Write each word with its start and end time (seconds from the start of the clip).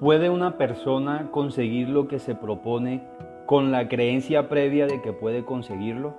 ¿Puede 0.00 0.30
una 0.30 0.56
persona 0.56 1.28
conseguir 1.30 1.90
lo 1.90 2.08
que 2.08 2.18
se 2.18 2.34
propone 2.34 3.02
con 3.44 3.70
la 3.70 3.86
creencia 3.86 4.48
previa 4.48 4.86
de 4.86 5.02
que 5.02 5.12
puede 5.12 5.44
conseguirlo? 5.44 6.14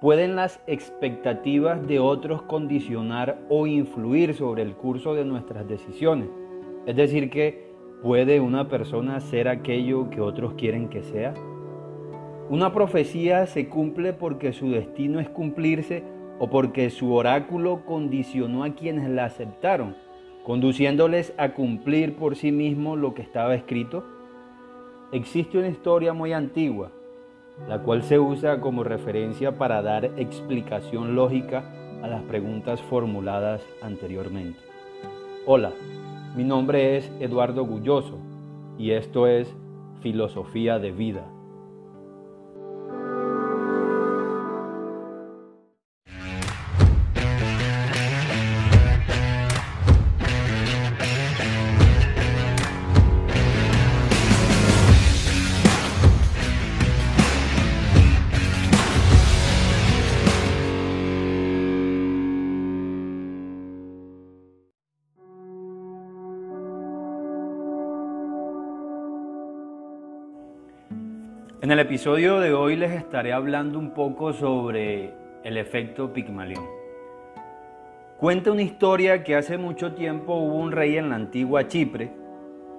¿Pueden 0.00 0.34
las 0.34 0.60
expectativas 0.66 1.86
de 1.86 2.00
otros 2.00 2.42
condicionar 2.42 3.38
o 3.48 3.68
influir 3.68 4.34
sobre 4.34 4.62
el 4.62 4.74
curso 4.74 5.14
de 5.14 5.24
nuestras 5.24 5.68
decisiones? 5.68 6.30
Es 6.84 6.96
decir, 6.96 7.30
que 7.30 7.70
¿puede 8.02 8.40
una 8.40 8.66
persona 8.66 9.20
ser 9.20 9.46
aquello 9.46 10.10
que 10.10 10.20
otros 10.20 10.54
quieren 10.54 10.88
que 10.88 11.04
sea? 11.04 11.32
Una 12.48 12.72
profecía 12.72 13.46
se 13.46 13.68
cumple 13.68 14.14
porque 14.14 14.52
su 14.52 14.68
destino 14.68 15.20
es 15.20 15.28
cumplirse 15.28 16.02
o 16.40 16.50
porque 16.50 16.90
su 16.90 17.14
oráculo 17.14 17.84
condicionó 17.86 18.64
a 18.64 18.70
quienes 18.70 19.08
la 19.08 19.26
aceptaron 19.26 19.94
conduciéndoles 20.44 21.32
a 21.36 21.52
cumplir 21.52 22.16
por 22.16 22.36
sí 22.36 22.52
mismo 22.52 22.96
lo 22.96 23.14
que 23.14 23.22
estaba 23.22 23.54
escrito? 23.54 24.04
Existe 25.12 25.58
una 25.58 25.68
historia 25.68 26.12
muy 26.12 26.32
antigua, 26.32 26.90
la 27.68 27.82
cual 27.82 28.02
se 28.02 28.18
usa 28.18 28.60
como 28.60 28.84
referencia 28.84 29.58
para 29.58 29.82
dar 29.82 30.04
explicación 30.16 31.14
lógica 31.14 31.64
a 32.02 32.08
las 32.08 32.22
preguntas 32.22 32.80
formuladas 32.82 33.62
anteriormente. 33.82 34.60
Hola, 35.46 35.72
mi 36.36 36.44
nombre 36.44 36.96
es 36.96 37.10
Eduardo 37.20 37.64
Gulloso 37.64 38.18
y 38.78 38.92
esto 38.92 39.26
es 39.26 39.54
Filosofía 40.00 40.78
de 40.78 40.92
Vida. 40.92 41.24
En 71.62 71.70
el 71.70 71.78
episodio 71.78 72.40
de 72.40 72.54
hoy 72.54 72.74
les 72.74 72.90
estaré 72.92 73.34
hablando 73.34 73.78
un 73.78 73.90
poco 73.90 74.32
sobre 74.32 75.12
el 75.44 75.58
efecto 75.58 76.10
Pigmalión. 76.10 76.64
Cuenta 78.16 78.50
una 78.50 78.62
historia 78.62 79.22
que 79.22 79.36
hace 79.36 79.58
mucho 79.58 79.92
tiempo 79.92 80.36
hubo 80.36 80.54
un 80.54 80.72
rey 80.72 80.96
en 80.96 81.10
la 81.10 81.16
antigua 81.16 81.68
Chipre, 81.68 82.12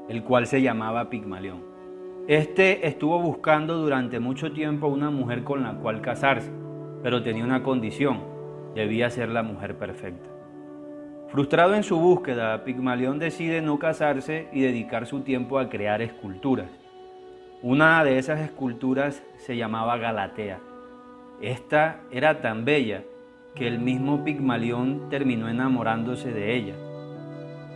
el 0.10 0.24
cual 0.24 0.48
se 0.48 0.64
llamaba 0.64 1.12
Pigmalión. 1.12 1.64
Este 2.28 2.88
estuvo 2.88 3.20
buscando 3.20 3.78
durante 3.78 4.20
mucho 4.20 4.52
tiempo 4.52 4.88
una 4.88 5.12
mujer 5.12 5.44
con 5.44 5.62
la 5.62 5.76
cual 5.76 6.02
casarse, 6.02 6.50
pero 7.04 7.22
tenía 7.22 7.44
una 7.44 7.62
condición, 7.62 8.24
debía 8.74 9.12
ser 9.12 9.30
la 9.30 9.44
mujer 9.44 9.78
perfecta. 9.78 10.28
Frustrado 11.28 11.76
en 11.76 11.84
su 11.84 12.00
búsqueda, 12.00 12.64
Pigmalión 12.64 13.20
decide 13.20 13.62
no 13.62 13.78
casarse 13.78 14.48
y 14.52 14.62
dedicar 14.62 15.06
su 15.06 15.22
tiempo 15.22 15.60
a 15.60 15.70
crear 15.70 16.02
esculturas. 16.02 16.81
Una 17.64 18.04
de 18.04 18.18
esas 18.18 18.40
esculturas 18.40 19.22
se 19.38 19.56
llamaba 19.56 19.98
Galatea. 19.98 20.58
Esta 21.42 22.02
era 22.10 22.42
tan 22.42 22.66
bella 22.66 23.04
que 23.54 23.68
el 23.68 23.78
mismo 23.78 24.24
Pigmalión 24.24 25.10
terminó 25.12 25.48
enamorándose 25.48 26.32
de 26.32 26.56
ella. 26.56 26.74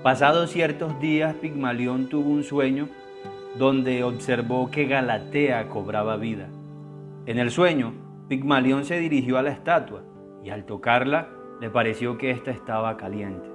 Pasados 0.02 0.50
ciertos 0.50 1.00
días, 1.00 1.36
Pigmalión 1.36 2.10
tuvo 2.10 2.32
un 2.32 2.44
sueño 2.44 2.90
donde 3.60 4.04
observó 4.04 4.72
que 4.72 4.86
Galatea 4.86 5.70
cobraba 5.70 6.18
vida. 6.18 6.48
En 7.28 7.38
el 7.38 7.52
sueño, 7.52 7.94
Pigmalión 8.28 8.86
se 8.86 8.98
dirigió 8.98 9.38
a 9.38 9.44
la 9.44 9.52
estatua 9.52 10.02
y 10.44 10.50
al 10.50 10.66
tocarla 10.66 11.28
le 11.62 11.70
pareció 11.70 12.18
que 12.18 12.32
ésta 12.32 12.50
estaba 12.50 12.98
caliente. 12.98 13.48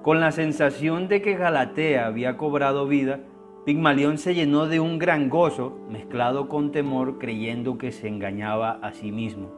Con 0.00 0.20
la 0.20 0.32
sensación 0.32 1.06
de 1.08 1.20
que 1.20 1.34
Galatea 1.34 2.06
había 2.06 2.38
cobrado 2.38 2.86
vida, 2.86 3.20
Pigmalión 3.64 4.16
se 4.16 4.34
llenó 4.34 4.66
de 4.68 4.80
un 4.80 4.98
gran 4.98 5.28
gozo 5.28 5.78
mezclado 5.90 6.48
con 6.48 6.72
temor 6.72 7.18
creyendo 7.18 7.76
que 7.76 7.92
se 7.92 8.08
engañaba 8.08 8.78
a 8.82 8.92
sí 8.92 9.12
mismo. 9.12 9.50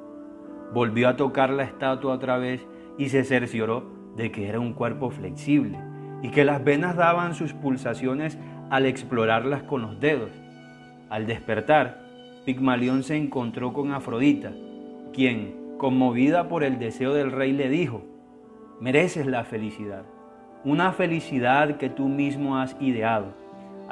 Volvió 0.75 1.09
a 1.09 1.17
tocar 1.17 1.51
la 1.51 1.63
estatua 1.63 2.15
otra 2.15 2.37
vez 2.37 2.67
y 2.99 3.11
se 3.11 3.23
cercioró 3.23 3.85
de 4.17 4.33
que 4.33 4.49
era 4.49 4.59
un 4.59 4.73
cuerpo 4.73 5.11
flexible 5.11 5.79
y 6.21 6.31
que 6.31 6.45
las 6.45 6.65
venas 6.65 6.97
daban 6.97 7.37
sus 7.37 7.53
pulsaciones 7.53 8.39
al 8.71 8.87
explorarlas 8.87 9.63
con 9.63 9.83
los 9.83 10.01
dedos. 10.01 10.33
Al 11.09 11.27
despertar, 11.29 12.03
Pigmalión 12.45 13.05
se 13.05 13.17
encontró 13.17 13.73
con 13.73 13.93
Afrodita, 13.93 14.53
quien, 15.13 15.77
conmovida 15.79 16.49
por 16.49 16.65
el 16.65 16.81
deseo 16.81 17.15
del 17.15 17.31
rey, 17.31 17.53
le 17.53 17.69
dijo, 17.69 18.03
mereces 18.81 19.27
la 19.27 19.45
felicidad, 19.45 20.03
una 20.65 20.91
felicidad 20.91 21.77
que 21.77 21.89
tú 21.89 22.09
mismo 22.09 22.59
has 22.59 22.77
ideado 22.81 23.43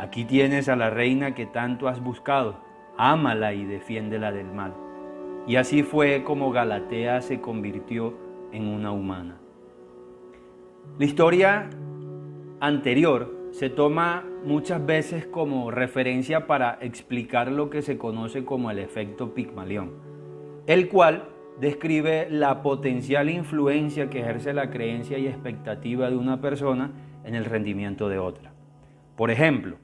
Aquí 0.00 0.24
tienes 0.24 0.70
a 0.70 0.76
la 0.76 0.88
reina 0.88 1.34
que 1.34 1.44
tanto 1.44 1.86
has 1.86 2.02
buscado, 2.02 2.56
ámala 2.96 3.52
y 3.52 3.66
defiéndela 3.66 4.32
del 4.32 4.50
mal. 4.50 4.72
Y 5.46 5.56
así 5.56 5.82
fue 5.82 6.24
como 6.24 6.52
Galatea 6.52 7.20
se 7.20 7.42
convirtió 7.42 8.14
en 8.50 8.66
una 8.66 8.92
humana. 8.92 9.36
La 10.98 11.04
historia 11.04 11.68
anterior 12.60 13.50
se 13.50 13.68
toma 13.68 14.24
muchas 14.42 14.86
veces 14.86 15.26
como 15.26 15.70
referencia 15.70 16.46
para 16.46 16.78
explicar 16.80 17.52
lo 17.52 17.68
que 17.68 17.82
se 17.82 17.98
conoce 17.98 18.46
como 18.46 18.70
el 18.70 18.78
efecto 18.78 19.34
Pigmalión, 19.34 19.92
el 20.66 20.88
cual 20.88 21.28
describe 21.60 22.26
la 22.30 22.62
potencial 22.62 23.28
influencia 23.28 24.08
que 24.08 24.20
ejerce 24.20 24.54
la 24.54 24.70
creencia 24.70 25.18
y 25.18 25.26
expectativa 25.26 26.08
de 26.08 26.16
una 26.16 26.40
persona 26.40 26.90
en 27.22 27.34
el 27.34 27.44
rendimiento 27.44 28.08
de 28.08 28.18
otra. 28.18 28.54
Por 29.20 29.30
ejemplo, 29.30 29.76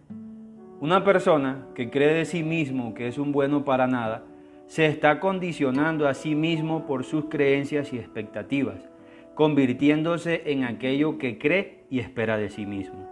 una 0.81 1.05
persona 1.05 1.67
que 1.75 1.91
cree 1.91 2.13
de 2.13 2.25
sí 2.27 2.43
mismo 2.43 2.93
que 2.93 3.09
es 3.09 3.17
un 3.17 3.33
bueno 3.33 3.65
para 3.65 3.87
nada, 3.87 4.25
se 4.67 4.87
está 4.87 5.21
condicionando 5.21 6.07
a 6.07 6.15
sí 6.15 6.35
mismo 6.35 6.87
por 6.87 7.05
sus 7.05 7.27
creencias 7.27 7.93
y 7.93 7.99
expectativas, 7.99 8.91
convirtiéndose 9.35 10.43
en 10.47 10.65
aquello 10.65 11.19
que 11.19 11.39
cree 11.39 11.85
y 11.89 12.01
espera 12.01 12.37
de 12.37 12.51
sí 12.51 12.67
mismo. 12.67 13.09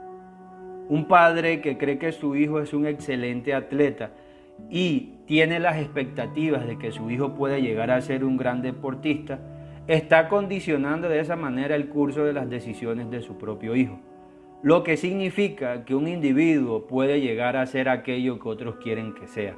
Un 0.89 1.07
padre 1.07 1.63
que 1.63 1.79
cree 1.79 1.99
que 1.99 2.13
su 2.13 2.37
hijo 2.37 2.61
es 2.61 2.75
un 2.75 2.87
excelente 2.87 3.55
atleta 3.55 4.11
y 4.69 5.15
tiene 5.27 5.59
las 5.59 5.79
expectativas 5.79 6.67
de 6.67 6.79
que 6.79 6.93
su 6.93 7.11
hijo 7.11 7.35
puede 7.35 7.63
llegar 7.63 7.91
a 7.91 8.01
ser 8.03 8.25
un 8.25 8.37
gran 8.37 8.61
deportista, 8.61 9.39
está 9.87 10.29
condicionando 10.29 11.09
de 11.09 11.21
esa 11.21 11.37
manera 11.37 11.77
el 11.77 11.89
curso 11.89 12.25
de 12.25 12.35
las 12.35 12.51
decisiones 12.51 13.11
de 13.11 13.23
su 13.23 13.39
propio 13.39 13.75
hijo 13.75 13.99
lo 14.65 14.83
que 14.83 14.97
significa 14.97 15.85
que 15.85 15.95
un 15.95 16.09
individuo 16.09 16.87
puede 16.87 17.21
llegar 17.21 17.55
a 17.55 17.67
ser 17.67 17.87
aquello 17.87 18.41
que 18.41 18.49
otros 18.49 18.77
quieren 18.77 19.13
que 19.13 19.29
sea. 19.29 19.55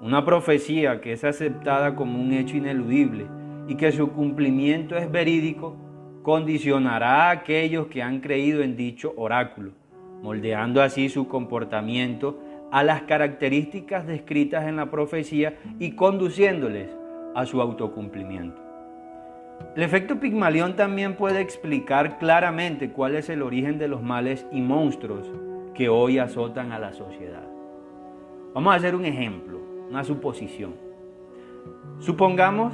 Una 0.00 0.24
profecía 0.24 1.00
que 1.00 1.14
es 1.14 1.24
aceptada 1.24 1.96
como 1.96 2.22
un 2.22 2.32
hecho 2.32 2.56
ineludible 2.56 3.26
y 3.66 3.74
que 3.74 3.90
su 3.90 4.12
cumplimiento 4.12 4.96
es 4.96 5.10
verídico, 5.10 5.74
condicionará 6.22 7.24
a 7.24 7.30
aquellos 7.32 7.88
que 7.88 8.04
han 8.04 8.20
creído 8.20 8.62
en 8.62 8.76
dicho 8.76 9.12
oráculo, 9.16 9.72
moldeando 10.22 10.80
así 10.80 11.08
su 11.08 11.26
comportamiento 11.26 12.38
a 12.70 12.84
las 12.84 13.02
características 13.02 14.06
descritas 14.06 14.68
en 14.68 14.76
la 14.76 14.92
profecía 14.92 15.58
y 15.80 15.96
conduciéndoles 15.96 16.88
a 17.34 17.46
su 17.46 17.60
autocumplimiento. 17.60 18.63
El 19.76 19.82
efecto 19.82 20.20
Pigmalión 20.20 20.76
también 20.76 21.16
puede 21.16 21.40
explicar 21.40 22.18
claramente 22.18 22.90
cuál 22.90 23.16
es 23.16 23.28
el 23.28 23.42
origen 23.42 23.78
de 23.78 23.88
los 23.88 24.02
males 24.02 24.46
y 24.52 24.60
monstruos 24.60 25.30
que 25.74 25.88
hoy 25.88 26.18
azotan 26.18 26.70
a 26.72 26.78
la 26.78 26.92
sociedad. 26.92 27.42
Vamos 28.54 28.72
a 28.72 28.76
hacer 28.76 28.94
un 28.94 29.04
ejemplo, 29.04 29.58
una 29.90 30.04
suposición. 30.04 30.74
Supongamos 31.98 32.72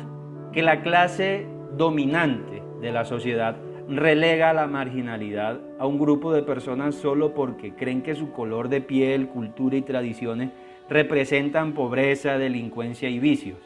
que 0.52 0.62
la 0.62 0.82
clase 0.82 1.46
dominante 1.76 2.62
de 2.80 2.92
la 2.92 3.04
sociedad 3.04 3.56
relega 3.88 4.52
la 4.52 4.66
marginalidad 4.66 5.58
a 5.78 5.86
un 5.86 5.98
grupo 5.98 6.32
de 6.32 6.42
personas 6.42 6.94
solo 6.94 7.34
porque 7.34 7.74
creen 7.74 8.02
que 8.02 8.14
su 8.14 8.30
color 8.32 8.68
de 8.68 8.80
piel, 8.80 9.28
cultura 9.28 9.76
y 9.76 9.82
tradiciones 9.82 10.50
representan 10.88 11.72
pobreza, 11.72 12.36
delincuencia 12.36 13.08
y 13.08 13.18
vicios. 13.18 13.58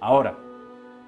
Ahora, 0.00 0.36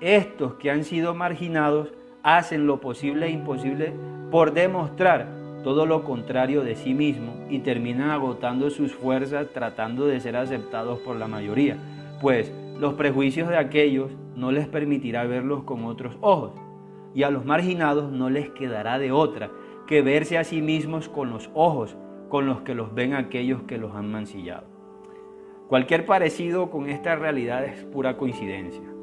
estos 0.01 0.55
que 0.55 0.71
han 0.71 0.85
sido 0.85 1.15
marginados 1.15 1.93
hacen 2.23 2.67
lo 2.67 2.81
posible 2.81 3.27
e 3.27 3.31
imposible 3.31 3.93
por 4.31 4.53
demostrar 4.53 5.29
todo 5.63 5.87
lo 5.87 6.05
contrario 6.05 6.63
de 6.63 6.77
sí 6.77 6.95
mismo 6.95 7.35
y 7.49 7.61
terminan 7.61 8.11
agotando 8.11 8.71
sus 8.71 8.95
fuerzas 8.95 9.49
tratando 9.53 10.07
de 10.07 10.21
ser 10.21 10.37
aceptados 10.37 10.99
por 11.01 11.17
la 11.17 11.29
mayoría, 11.29 11.77
pues 12.21 12.53
los 12.79 12.95
prejuicios 12.95 13.49
de 13.49 13.57
aquellos 13.57 14.11
no 14.35 14.53
les 14.53 14.69
permitirá 14.69 15.25
verlos 15.25 15.65
con 15.65 15.85
otros 15.85 16.17
ojos 16.21 16.53
y 17.15 17.23
a 17.23 17.31
los 17.31 17.45
marginados 17.45 18.13
no 18.13 18.29
les 18.29 18.51
quedará 18.51 18.99
de 18.99 19.13
otra 19.13 19.51
que 19.87 20.03
verse 20.03 20.37
a 20.37 20.45
sí 20.45 20.61
mismos 20.61 21.09
con 21.09 21.31
los 21.31 21.49
ojos 21.55 21.97
con 22.29 22.47
los 22.47 22.61
que 22.61 22.75
los 22.75 22.95
ven 22.95 23.15
aquellos 23.15 23.63
que 23.63 23.79
los 23.79 23.95
han 23.95 24.11
mancillado. 24.11 24.65
Cualquier 25.69 26.05
parecido 26.07 26.71
con 26.71 26.89
esta 26.89 27.17
realidad 27.17 27.65
es 27.65 27.85
pura 27.85 28.17
coincidencia. 28.17 28.96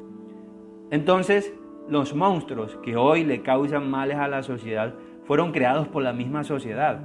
Entonces, 0.94 1.52
los 1.88 2.14
monstruos 2.14 2.78
que 2.84 2.94
hoy 2.94 3.24
le 3.24 3.42
causan 3.42 3.90
males 3.90 4.16
a 4.16 4.28
la 4.28 4.44
sociedad 4.44 4.94
fueron 5.24 5.50
creados 5.50 5.88
por 5.88 6.04
la 6.04 6.12
misma 6.12 6.44
sociedad. 6.44 7.00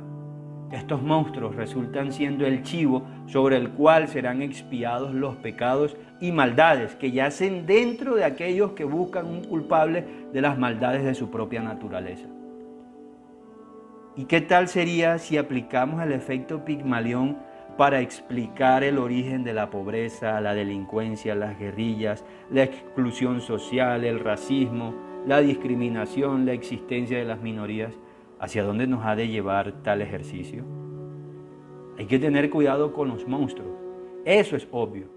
Estos 0.72 1.02
monstruos 1.02 1.56
resultan 1.56 2.12
siendo 2.12 2.46
el 2.46 2.62
chivo 2.62 3.02
sobre 3.26 3.58
el 3.58 3.72
cual 3.72 4.08
serán 4.08 4.44
expiados 4.44 5.16
los 5.16 5.38
pecados 5.38 5.98
y 6.22 6.32
maldades 6.32 6.94
que 6.98 7.12
yacen 7.12 7.66
dentro 7.66 8.14
de 8.14 8.26
aquellos 8.26 8.74
que 8.74 8.84
buscan 8.84 9.26
un 9.26 9.44
culpable 9.44 10.06
de 10.32 10.42
las 10.42 10.60
maldades 10.60 11.04
de 11.04 11.16
su 11.16 11.32
propia 11.32 11.64
naturaleza. 11.64 12.28
¿Y 14.16 14.26
qué 14.26 14.40
tal 14.40 14.68
sería 14.68 15.18
si 15.18 15.36
aplicamos 15.36 16.04
el 16.04 16.12
efecto 16.12 16.64
Pigmalión 16.64 17.40
para 17.80 18.02
explicar 18.02 18.84
el 18.84 18.98
origen 18.98 19.46
de 19.46 19.54
la 19.54 19.70
pobreza, 19.70 20.42
la 20.42 20.54
delincuencia, 20.54 21.34
las 21.34 21.58
guerrillas, 21.58 22.26
la 22.52 22.64
exclusión 22.64 23.40
social, 23.40 24.04
el 24.04 24.20
racismo, 24.20 24.94
la 25.26 25.40
discriminación, 25.40 26.46
la 26.46 26.52
existencia 26.52 27.18
de 27.18 27.24
las 27.24 27.40
minorías? 27.40 27.98
¿Hacia 28.38 28.66
dónde 28.66 28.86
nos 28.86 29.06
ha 29.06 29.16
de 29.16 29.30
llevar 29.30 29.82
tal 29.82 30.02
ejercicio? 30.02 30.66
Hay 31.98 32.06
que 32.06 32.20
tener 32.20 32.50
cuidado 32.50 32.92
con 32.92 33.08
los 33.08 33.26
monstruos. 33.26 33.72
Eso 34.26 34.58
es 34.58 34.68
obvio, 34.72 35.08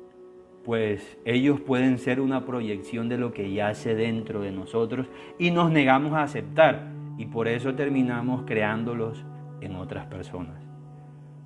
pues 0.65 1.19
ellos 1.25 1.61
pueden 1.61 1.99
ser 1.99 2.20
una 2.20 2.44
proyección 2.44 3.08
de 3.08 3.19
lo 3.19 3.32
que 3.32 3.53
yace 3.53 3.97
dentro 3.97 4.41
de 4.41 4.53
nosotros 4.53 5.08
y 5.37 5.50
nos 5.50 5.73
negamos 5.73 6.12
a 6.12 6.23
aceptar 6.23 6.93
y 7.19 7.26
por 7.26 7.49
eso 7.49 7.75
terminamos 7.75 8.44
creándolos 8.47 9.25
en 9.61 9.75
otras 9.75 10.06
personas. 10.06 10.72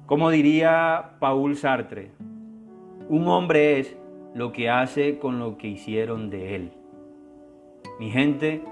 Como 0.06 0.30
diría 0.30 1.16
Paul 1.18 1.56
Sartre, 1.56 2.12
un 3.08 3.26
hombre 3.26 3.80
es 3.80 3.96
lo 4.34 4.52
que 4.52 4.70
hace 4.70 5.18
con 5.18 5.40
lo 5.40 5.58
que 5.58 5.66
hicieron 5.66 6.30
de 6.30 6.54
él. 6.54 6.70
Mi 7.98 8.10
gente, 8.12 8.62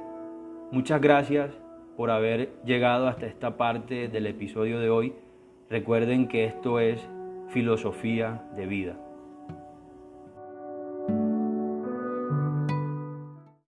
muchas 0.70 1.00
gracias 1.00 1.50
por 1.96 2.12
haber 2.12 2.52
llegado 2.64 3.08
hasta 3.08 3.26
esta 3.26 3.56
parte 3.56 4.06
del 4.06 4.28
episodio 4.28 4.78
de 4.78 4.90
hoy. 4.90 5.12
Recuerden 5.68 6.28
que 6.28 6.44
esto 6.44 6.78
es 6.78 7.04
filosofía 7.48 8.44
de 8.54 8.66
vida. 8.66 9.03